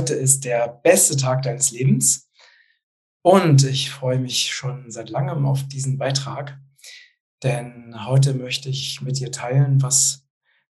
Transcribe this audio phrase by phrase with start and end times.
[0.00, 2.30] heute ist der beste Tag deines Lebens
[3.20, 6.58] und ich freue mich schon seit langem auf diesen Beitrag,
[7.42, 10.26] denn heute möchte ich mit dir teilen, was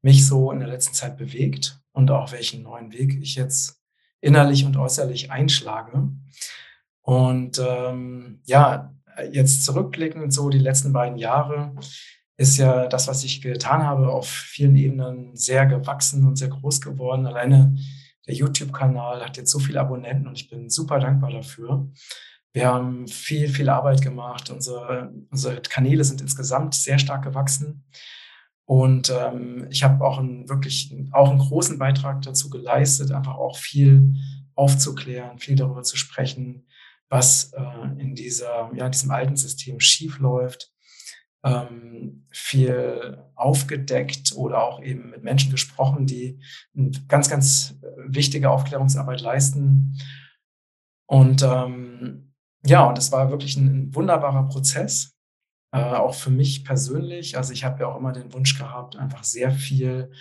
[0.02, 3.82] mich so in der letzten Zeit bewegt und auch welchen neuen Weg ich jetzt
[4.20, 6.10] innerlich und äußerlich einschlage.
[7.00, 8.94] Und ähm, ja,
[9.32, 11.74] jetzt zurückblickend so die letzten beiden Jahre
[12.36, 16.82] ist ja das, was ich getan habe, auf vielen Ebenen sehr gewachsen und sehr groß
[16.82, 17.26] geworden.
[17.26, 17.78] Alleine
[18.28, 21.90] der YouTube-Kanal hat jetzt so viele Abonnenten und ich bin super dankbar dafür.
[22.54, 24.50] Wir haben viel, viel Arbeit gemacht.
[24.50, 27.84] Unsere, unsere Kanäle sind insgesamt sehr stark gewachsen.
[28.66, 33.58] Und ähm, ich habe auch einen, wirklich auch einen großen Beitrag dazu geleistet, einfach auch
[33.58, 34.14] viel
[34.56, 36.68] aufzuklären, viel darüber zu sprechen,
[37.10, 40.73] was äh, in dieser, ja, diesem alten System schief läuft,
[41.44, 46.40] ähm, viel aufgedeckt oder auch eben mit Menschen gesprochen, die
[46.76, 49.98] eine ganz, ganz wichtige Aufklärungsarbeit leisten.
[51.06, 52.34] Und ähm,
[52.66, 55.16] ja, und es war wirklich ein, wunderbarer Prozess,
[55.72, 57.38] äh, auch für mich persönlich.
[57.38, 60.12] Also ich habe ja auch immer den Wunsch gehabt, einfach sehr viel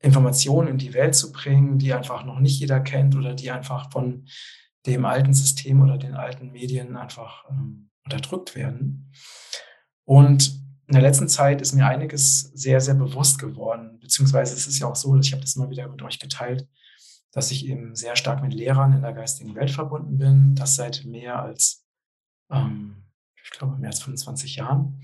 [0.00, 3.90] Informationen in die Welt zu bringen, die einfach noch nicht jeder kennt oder die einfach
[3.90, 4.26] von
[4.86, 9.12] dem alten System oder den alten Medien einfach ähm, unterdrückt werden.
[10.08, 14.78] Und in der letzten Zeit ist mir einiges sehr, sehr bewusst geworden, beziehungsweise es ist
[14.78, 16.66] ja auch so, ich habe das immer wieder mit euch geteilt,
[17.30, 21.04] dass ich eben sehr stark mit Lehrern in der geistigen Welt verbunden bin, das seit
[21.04, 21.84] mehr als,
[22.50, 23.04] ähm,
[23.44, 25.02] ich glaube, mehr als 25 Jahren.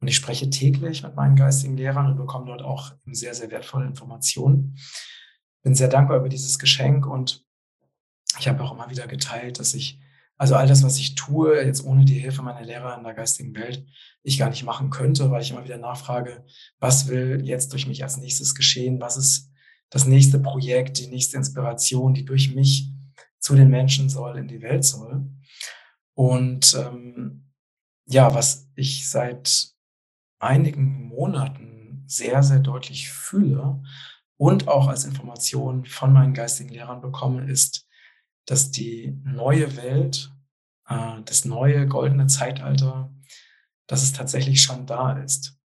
[0.00, 3.84] Und ich spreche täglich mit meinen geistigen Lehrern und bekomme dort auch sehr, sehr wertvolle
[3.84, 4.78] Informationen.
[5.62, 7.44] Bin sehr dankbar über dieses Geschenk und
[8.38, 10.00] ich habe auch immer wieder geteilt, dass ich
[10.38, 13.54] also all das, was ich tue, jetzt ohne die Hilfe meiner Lehrer in der geistigen
[13.56, 13.84] Welt,
[14.22, 16.44] ich gar nicht machen könnte, weil ich immer wieder nachfrage,
[16.78, 19.00] was will jetzt durch mich als nächstes geschehen?
[19.00, 19.50] Was ist
[19.90, 22.92] das nächste Projekt, die nächste Inspiration, die durch mich
[23.40, 25.28] zu den Menschen soll, in die Welt soll?
[26.14, 27.52] Und ähm,
[28.06, 29.70] ja, was ich seit
[30.38, 33.82] einigen Monaten sehr, sehr deutlich fühle
[34.36, 37.87] und auch als Information von meinen geistigen Lehrern bekomme, ist,
[38.48, 40.32] dass die neue Welt,
[40.88, 43.12] äh, das neue goldene Zeitalter,
[43.86, 45.58] dass es tatsächlich schon da ist.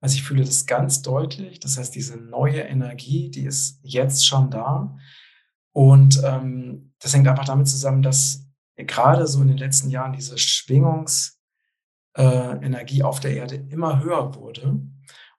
[0.00, 1.58] Also ich fühle das ganz deutlich.
[1.58, 4.96] Das heißt, diese neue Energie, die ist jetzt schon da.
[5.72, 10.38] Und ähm, das hängt einfach damit zusammen, dass gerade so in den letzten Jahren diese
[10.38, 14.80] Schwingungsenergie äh, auf der Erde immer höher wurde.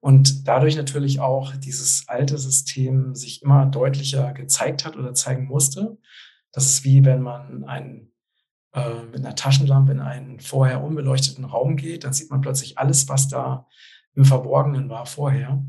[0.01, 5.97] Und dadurch natürlich auch dieses alte System sich immer deutlicher gezeigt hat oder zeigen musste.
[6.51, 8.11] Das ist wie wenn man einen,
[8.73, 13.07] äh, mit einer Taschenlampe in einen vorher unbeleuchteten Raum geht, dann sieht man plötzlich alles,
[13.07, 13.67] was da
[14.15, 15.63] im Verborgenen war vorher.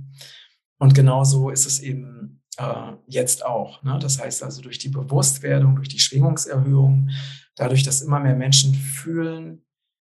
[0.79, 3.83] Und genauso ist es eben äh, jetzt auch.
[3.83, 3.99] Ne?
[4.01, 7.11] Das heißt also durch die Bewusstwerdung, durch die Schwingungserhöhung,
[7.57, 9.63] dadurch, dass immer mehr Menschen fühlen,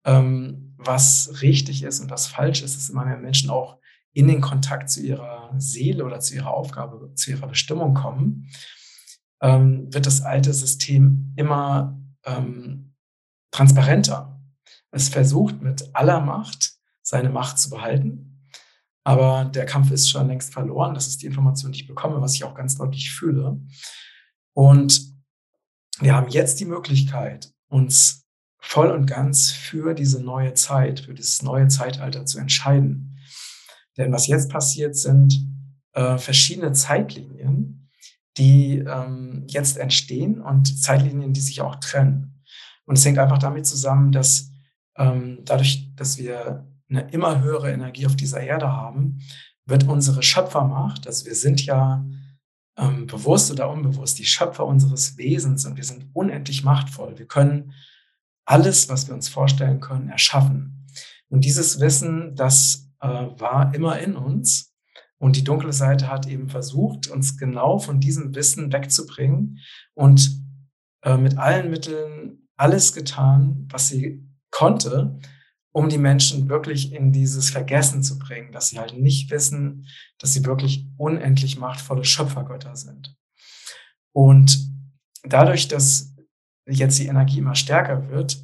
[0.06, 3.79] ähm, was richtig ist und was falsch ist, dass immer mehr Menschen auch
[4.13, 8.50] in den Kontakt zu ihrer Seele oder zu ihrer Aufgabe, zu ihrer Bestimmung kommen
[9.43, 12.95] ähm, wird das alte System immer ähm,
[13.51, 14.41] transparenter.
[14.89, 18.41] Es versucht mit aller Macht seine Macht zu behalten,
[19.03, 20.93] aber der Kampf ist schon längst verloren.
[20.93, 23.59] Das ist die Information, die ich bekomme, was ich auch ganz deutlich fühle.
[24.53, 25.13] Und
[25.99, 28.25] wir haben jetzt die Möglichkeit, uns
[28.61, 33.19] voll und ganz für diese neue Zeit, für dieses neue Zeitalter zu entscheiden.
[33.97, 35.45] Denn was jetzt passiert, sind
[35.91, 37.82] äh, verschiedene Zeitlinien,
[38.38, 42.44] die ähm, jetzt entstehen und Zeitlinien, die sich auch trennen.
[42.85, 44.51] Und es hängt einfach damit zusammen, dass
[44.97, 49.19] ähm, dadurch, dass wir eine immer höhere Energie auf dieser Erde haben,
[49.66, 52.05] wird unsere Schöpfermacht, also wir sind ja
[52.77, 57.17] ähm, bewusst oder unbewusst die Schöpfer unseres Wesens und wir sind unendlich machtvoll.
[57.17, 57.73] Wir können
[58.46, 60.87] alles, was wir uns vorstellen können, erschaffen.
[61.29, 64.72] Und dieses Wissen, das äh, war immer in uns
[65.23, 69.59] und die dunkle Seite hat eben versucht, uns genau von diesem Wissen wegzubringen
[69.93, 70.37] und
[71.02, 75.17] äh, mit allen Mitteln alles getan, was sie konnte,
[75.72, 79.87] um die Menschen wirklich in dieses Vergessen zu bringen, dass sie halt nicht wissen,
[80.20, 83.16] dass sie wirklich unendlich machtvolle Schöpfergötter sind.
[84.11, 84.59] Und
[85.23, 86.17] dadurch, dass
[86.67, 88.43] jetzt die Energie immer stärker wird,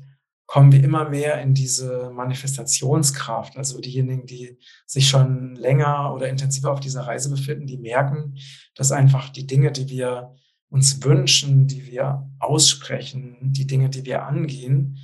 [0.50, 3.56] kommen wir immer mehr in diese Manifestationskraft.
[3.56, 4.58] Also diejenigen, die
[4.88, 8.36] sich schon länger oder intensiver auf dieser Reise befinden, die merken,
[8.74, 10.34] dass einfach die Dinge, die wir
[10.70, 14.98] uns wünschen, die wir aussprechen, die Dinge, die wir angehen,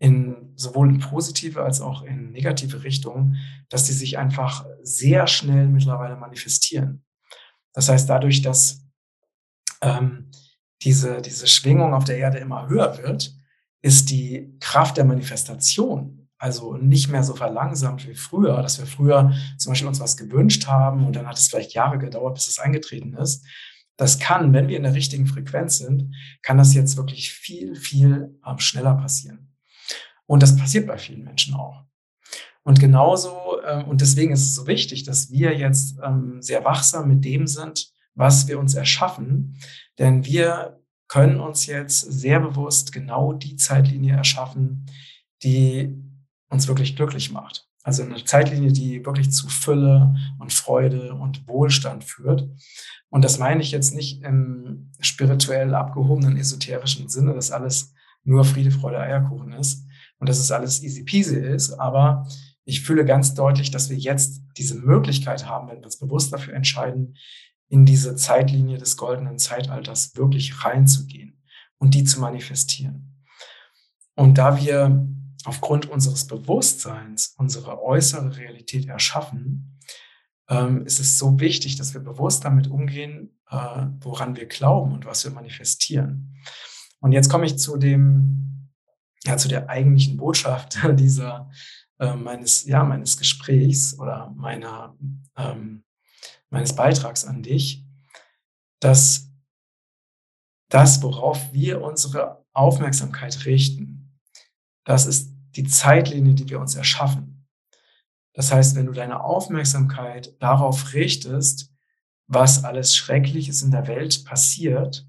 [0.00, 3.36] in sowohl in positive als auch in negative Richtung,
[3.68, 7.04] dass die sich einfach sehr schnell mittlerweile manifestieren.
[7.74, 8.84] Das heißt, dadurch, dass
[9.82, 10.32] ähm,
[10.82, 13.39] diese, diese Schwingung auf der Erde immer höher wird,
[13.82, 16.28] ist die Kraft der Manifestation.
[16.38, 20.66] Also nicht mehr so verlangsamt wie früher, dass wir früher zum Beispiel uns was gewünscht
[20.66, 23.44] haben und dann hat es vielleicht Jahre gedauert, bis es eingetreten ist.
[23.98, 28.38] Das kann, wenn wir in der richtigen Frequenz sind, kann das jetzt wirklich viel, viel
[28.46, 29.52] ähm, schneller passieren.
[30.24, 31.84] Und das passiert bei vielen Menschen auch.
[32.62, 37.08] Und genauso, äh, und deswegen ist es so wichtig, dass wir jetzt ähm, sehr wachsam
[37.08, 39.58] mit dem sind, was wir uns erschaffen.
[39.98, 40.79] Denn wir
[41.10, 44.86] können uns jetzt sehr bewusst genau die Zeitlinie erschaffen,
[45.42, 46.00] die
[46.48, 47.66] uns wirklich glücklich macht.
[47.82, 52.48] Also eine Zeitlinie, die wirklich zu Fülle und Freude und Wohlstand führt.
[53.08, 57.92] Und das meine ich jetzt nicht im spirituell abgehobenen, esoterischen Sinne, dass alles
[58.22, 59.84] nur Friede, Freude, Eierkuchen ist
[60.20, 61.72] und dass es alles easy peasy ist.
[61.72, 62.28] Aber
[62.64, 66.54] ich fühle ganz deutlich, dass wir jetzt diese Möglichkeit haben, wenn wir uns bewusst dafür
[66.54, 67.16] entscheiden,
[67.70, 71.40] in diese Zeitlinie des goldenen Zeitalters wirklich reinzugehen
[71.78, 73.24] und die zu manifestieren.
[74.14, 75.08] Und da wir
[75.44, 79.78] aufgrund unseres Bewusstseins unsere äußere Realität erschaffen,
[80.50, 85.06] ähm, ist es so wichtig, dass wir bewusst damit umgehen, äh, woran wir glauben und
[85.06, 86.36] was wir manifestieren.
[87.00, 88.68] Und jetzt komme ich zu dem,
[89.24, 91.50] ja, zu der eigentlichen Botschaft dieser
[91.98, 94.96] äh, meines, ja, meines Gesprächs oder meiner,
[95.36, 95.84] ähm,
[96.50, 97.84] meines Beitrags an dich,
[98.80, 99.30] dass
[100.68, 104.18] das, worauf wir unsere Aufmerksamkeit richten,
[104.84, 107.46] das ist die Zeitlinie, die wir uns erschaffen.
[108.34, 111.72] Das heißt, wenn du deine Aufmerksamkeit darauf richtest,
[112.26, 115.06] was alles Schreckliches in der Welt passiert,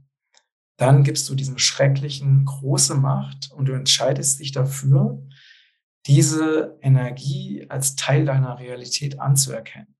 [0.78, 5.22] dann gibst du diesem Schrecklichen große Macht und du entscheidest dich dafür,
[6.08, 9.96] diese Energie als Teil deiner Realität anzuerkennen.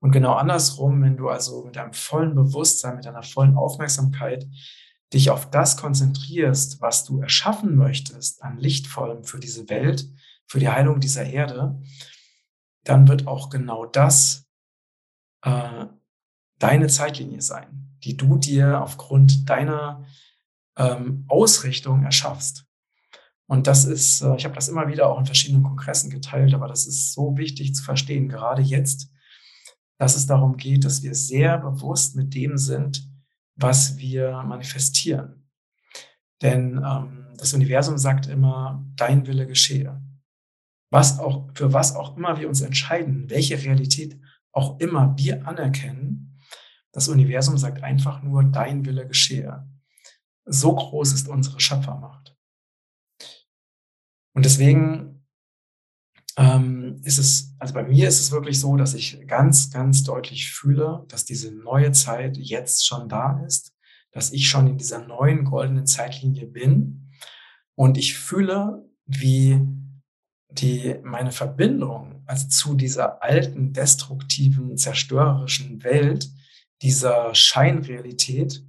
[0.00, 4.48] Und genau andersrum, wenn du also mit deinem vollen Bewusstsein, mit deiner vollen Aufmerksamkeit
[5.12, 10.08] dich auf das konzentrierst, was du erschaffen möchtest an Lichtvollem für diese Welt,
[10.46, 11.80] für die Heilung dieser Erde,
[12.84, 14.48] dann wird auch genau das
[15.42, 15.86] äh,
[16.58, 20.04] deine Zeitlinie sein, die du dir aufgrund deiner
[20.76, 22.64] ähm, Ausrichtung erschaffst.
[23.46, 26.68] Und das ist, äh, ich habe das immer wieder auch in verschiedenen Kongressen geteilt, aber
[26.68, 29.10] das ist so wichtig zu verstehen, gerade jetzt,
[30.00, 33.08] dass es darum geht, dass wir sehr bewusst mit dem sind,
[33.54, 35.48] was wir manifestieren.
[36.42, 40.00] Denn ähm, das Universum sagt immer, dein Wille geschehe
[40.90, 44.20] was auch, für was auch immer wir uns entscheiden, welche Realität
[44.52, 46.40] auch immer wir anerkennen,
[46.92, 49.68] das Universum sagt einfach nur, dein Wille geschehe.
[50.44, 52.36] So groß ist unsere Schöpfermacht.
[54.34, 55.19] Und deswegen
[56.40, 60.50] ähm, ist es, also bei mir ist es wirklich so, dass ich ganz, ganz deutlich
[60.50, 63.74] fühle, dass diese neue Zeit jetzt schon da ist,
[64.10, 67.10] dass ich schon in dieser neuen goldenen Zeitlinie bin.
[67.74, 69.60] Und ich fühle, wie
[70.50, 76.30] die meine Verbindung also zu dieser alten, destruktiven, zerstörerischen Welt,
[76.80, 78.64] dieser Scheinrealität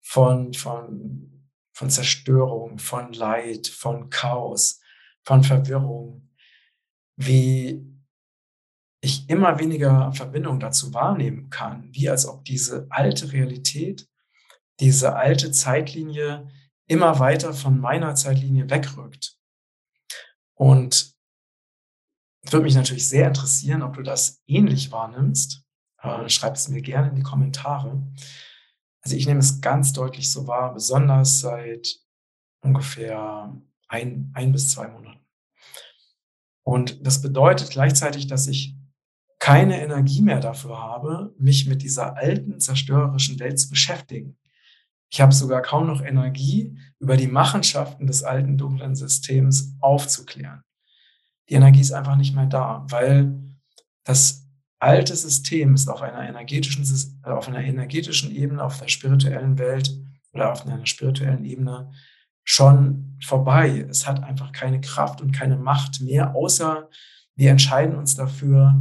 [0.00, 4.80] von, von, von Zerstörung, von Leid, von Chaos,
[5.24, 6.29] von Verwirrung,
[7.22, 7.86] wie
[9.02, 14.08] ich immer weniger Verbindung dazu wahrnehmen kann, wie als ob diese alte Realität,
[14.80, 16.50] diese alte Zeitlinie
[16.86, 19.36] immer weiter von meiner Zeitlinie wegrückt.
[20.54, 21.14] Und
[22.42, 25.62] es würde mich natürlich sehr interessieren, ob du das ähnlich wahrnimmst.
[25.98, 28.02] Äh, schreib es mir gerne in die Kommentare.
[29.02, 32.00] Also ich nehme es ganz deutlich so wahr, besonders seit
[32.62, 33.54] ungefähr
[33.88, 35.20] ein, ein bis zwei Monaten.
[36.62, 38.76] Und das bedeutet gleichzeitig, dass ich
[39.38, 44.36] keine Energie mehr dafür habe, mich mit dieser alten, zerstörerischen Welt zu beschäftigen.
[45.08, 50.62] Ich habe sogar kaum noch Energie, über die Machenschaften des alten, dunklen Systems aufzuklären
[51.50, 53.36] die Energie ist einfach nicht mehr da, weil
[54.04, 54.48] das
[54.78, 56.84] alte System ist auf einer energetischen,
[57.24, 59.92] äh, auf einer energetischen Ebene, auf der spirituellen Welt
[60.32, 61.90] oder auf einer spirituellen Ebene
[62.50, 63.86] schon vorbei.
[63.88, 66.88] Es hat einfach keine Kraft und keine Macht mehr, außer
[67.36, 68.74] wir entscheiden uns dafür,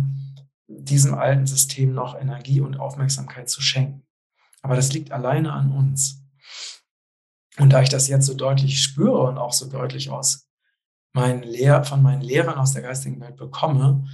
[0.68, 4.08] diesem alten System noch Energie und Aufmerksamkeit zu schenken.
[4.64, 6.26] Aber das liegt alleine an uns.
[7.60, 10.50] Und da ich das jetzt so deutlich spüre und auch so deutlich aus
[11.14, 14.08] meinen Lehr von meinen Lehrern aus der geistigen Welt bekomme,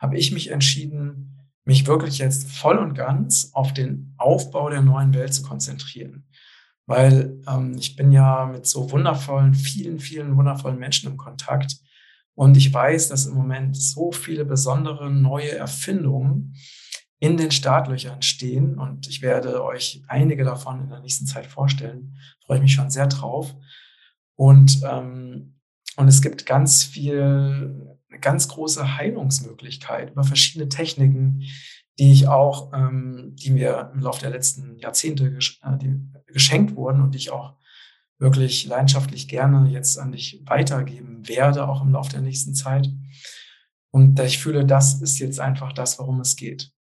[0.00, 5.14] habe ich mich entschieden, mich wirklich jetzt voll und ganz auf den Aufbau der neuen
[5.14, 6.28] Welt zu konzentrieren.
[6.88, 11.76] Weil ähm, ich bin ja mit so wundervollen, vielen, vielen wundervollen Menschen im Kontakt.
[12.34, 16.54] Und ich weiß, dass im Moment so viele besondere neue Erfindungen
[17.20, 22.16] in den Startlöchern stehen und ich werde euch einige davon in der nächsten Zeit vorstellen.
[22.46, 23.54] Freue ich mich schon sehr drauf.
[24.36, 25.56] Und, ähm,
[25.96, 31.42] und es gibt ganz viel, eine ganz große Heilungsmöglichkeit über verschiedene Techniken,
[31.98, 37.12] die ich auch, ähm, die mir im Laufe der letzten Jahrzehnte äh, geschenkt wurden und
[37.12, 37.56] die ich auch
[38.18, 42.88] wirklich leidenschaftlich gerne jetzt an dich weitergeben werde, auch im Laufe der nächsten Zeit.
[43.90, 46.72] Und ich fühle, das ist jetzt einfach das, worum es geht.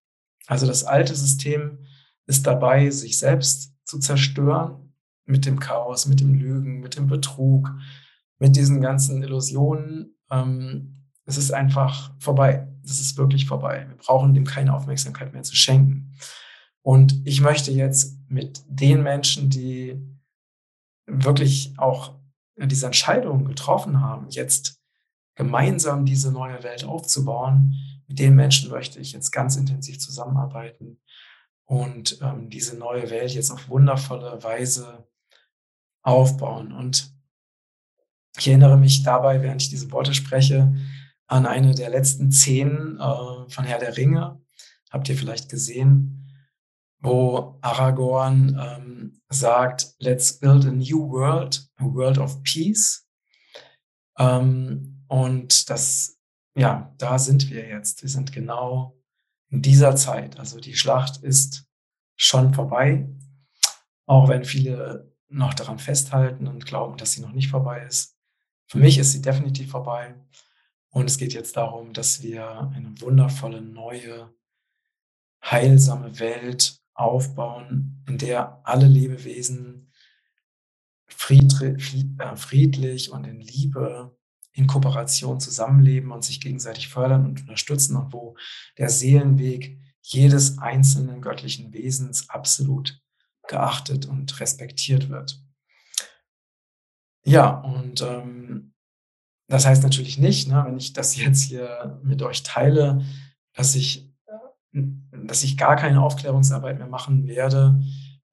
[0.47, 1.85] Also das alte System
[2.27, 7.73] ist dabei, sich selbst zu zerstören mit dem Chaos, mit dem Lügen, mit dem Betrug,
[8.39, 10.17] mit diesen ganzen Illusionen.
[10.31, 12.69] Ähm, es ist einfach vorbei.
[12.85, 13.87] Es ist wirklich vorbei.
[13.89, 16.15] Wir brauchen dem keine Aufmerksamkeit mehr zu schenken.
[16.83, 20.01] Und ich möchte jetzt mit den Menschen, die
[21.07, 22.15] wirklich auch
[22.57, 24.81] diese Entscheidung getroffen haben, jetzt
[25.35, 27.75] gemeinsam diese neue Welt aufzubauen,
[28.09, 31.01] mit den Menschen möchte ich jetzt ganz intensiv zusammenarbeiten
[31.65, 35.07] und ähm, diese neue Welt jetzt auf wundervolle Weise
[36.03, 36.73] aufbauen.
[36.73, 37.13] Und
[38.39, 40.75] ich erinnere mich dabei, während ich diese Worte spreche,
[41.27, 44.41] an eine der letzten Szenen äh, von Herr der Ringe.
[44.91, 46.26] Habt ihr vielleicht gesehen,
[47.01, 53.07] wo Aragorn ähm, sagt, let's build a new world, a world of peace.
[54.19, 56.17] Ähm, und das
[56.57, 58.03] ja, da sind wir jetzt.
[58.03, 58.99] Wir sind genau
[59.51, 60.39] in dieser Zeit.
[60.39, 61.67] Also die Schlacht ist
[62.17, 63.09] schon vorbei,
[64.07, 68.17] auch wenn viele noch daran festhalten und glauben, dass sie noch nicht vorbei ist.
[68.69, 70.15] Für mich ist sie definitiv vorbei.
[70.91, 74.35] Und es geht jetzt darum, dass wir eine wundervolle, neue,
[75.45, 79.93] heilsame Welt aufbauen, in der alle Lebewesen
[81.29, 84.17] äh, friedlich und in Liebe
[84.53, 88.37] in Kooperation zusammenleben und sich gegenseitig fördern und unterstützen und wo
[88.79, 93.03] der Seelenweg jedes einzelnen göttlichen Wesens absolut
[93.49, 95.43] geachtet und respektiert wird.
[97.25, 98.73] Ja, und ähm,
[99.49, 103.05] das heißt natürlich nicht, ne, wenn ich das jetzt hier mit euch teile,
[103.53, 104.09] dass ich,
[105.27, 107.81] dass ich gar keine Aufklärungsarbeit mehr machen werde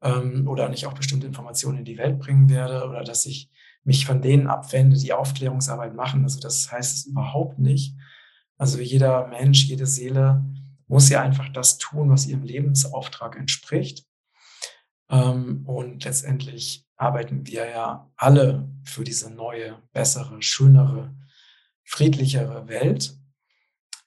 [0.01, 3.49] ähm, oder nicht auch bestimmte Informationen in die Welt bringen werde oder dass ich
[3.83, 6.23] mich von denen abwende, die Aufklärungsarbeit machen.
[6.23, 7.95] Also das heißt es überhaupt nicht.
[8.57, 10.43] Also jeder Mensch, jede Seele
[10.87, 14.05] muss ja einfach das tun, was ihrem Lebensauftrag entspricht.
[15.09, 21.15] Ähm, und letztendlich arbeiten wir ja alle für diese neue, bessere, schönere,
[21.83, 23.17] friedlichere Welt.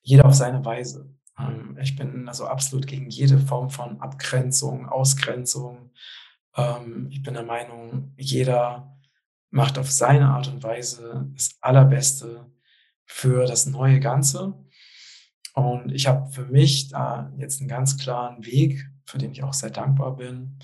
[0.02, 1.12] Jeder auf seine Weise.
[1.38, 5.90] Ähm, ich bin also absolut gegen jede Form von Abgrenzung, Ausgrenzung.
[6.56, 8.96] Ähm, ich bin der Meinung, jeder
[9.50, 12.50] macht auf seine Art und Weise das Allerbeste
[13.04, 14.54] für das neue Ganze.
[15.54, 19.54] Und ich habe für mich da jetzt einen ganz klaren Weg, für den ich auch
[19.54, 20.58] sehr dankbar bin.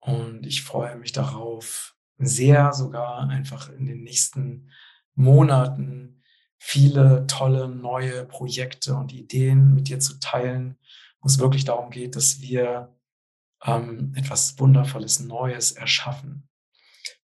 [0.00, 4.70] Und ich freue mich darauf, sehr sogar einfach in den nächsten
[5.14, 6.17] Monaten
[6.58, 10.76] viele tolle neue Projekte und Ideen mit dir zu teilen,
[11.20, 12.94] wo es wirklich darum geht, dass wir
[13.64, 16.48] ähm, etwas Wundervolles Neues erschaffen.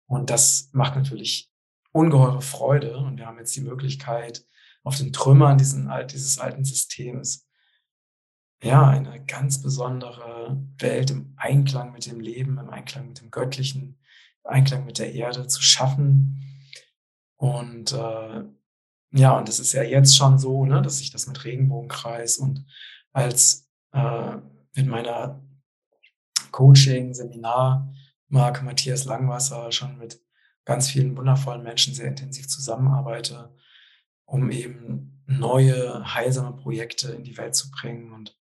[0.06, 1.52] Und das macht natürlich
[1.92, 2.98] ungeheure Freude.
[2.98, 4.46] Und wir haben jetzt die Möglichkeit,
[4.84, 7.50] auf den Trümmern diesen, dieses alten Systems
[8.62, 14.00] ja, eine ganz besondere Welt im Einklang mit dem Leben, im Einklang mit dem Göttlichen,
[14.44, 16.44] im Einklang mit der Erde zu schaffen.
[17.38, 18.44] Und äh,
[19.12, 22.66] ja, und das ist ja jetzt schon so, ne, dass ich das mit Regenbogenkreis und
[23.12, 24.38] als äh,
[24.76, 25.42] mit meiner
[26.52, 27.92] Coaching, Seminar
[28.28, 30.22] Marc Matthias Langwasser schon mit
[30.66, 33.56] ganz vielen wundervollen Menschen sehr intensiv zusammenarbeite,
[34.26, 38.12] um eben neue, heilsame Projekte in die Welt zu bringen.
[38.14, 38.38] Und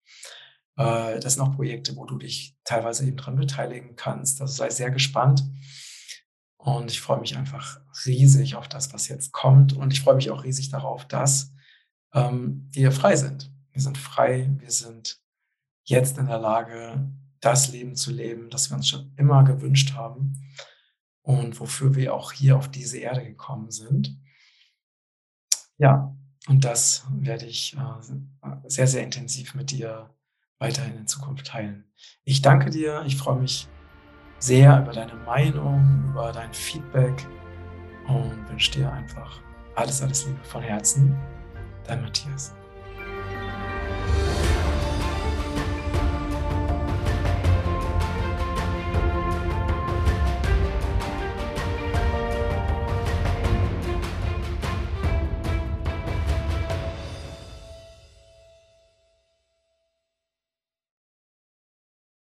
[0.75, 4.41] äh, das sind auch Projekte, wo du dich teilweise eben dran beteiligen kannst.
[4.41, 5.43] Also sei sehr gespannt.
[6.67, 9.71] Und ich freue mich einfach riesig auf das, was jetzt kommt.
[9.71, 11.53] Und ich freue mich auch riesig darauf, dass
[12.13, 13.53] ähm, wir frei sind.
[13.71, 15.21] Wir sind frei, wir sind
[15.85, 17.09] jetzt in der Lage,
[17.39, 20.33] das Leben zu leben, das wir uns schon immer gewünscht haben
[21.21, 24.19] und wofür wir auch hier auf diese Erde gekommen sind.
[25.77, 26.13] Ja,
[26.49, 30.13] und das werde ich äh, sehr, sehr intensiv mit dir
[30.59, 31.85] weiterhin in Zukunft teilen.
[32.25, 33.69] Ich danke dir, ich freue mich
[34.39, 37.25] sehr über deine Meinung, über dein Feedback
[38.07, 39.41] und wünsche dir einfach
[39.75, 41.15] alles, alles Liebe von Herzen.
[41.85, 42.53] Dein Matthias.